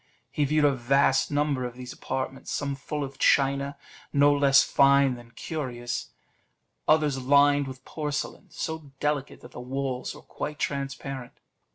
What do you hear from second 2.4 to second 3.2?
some full of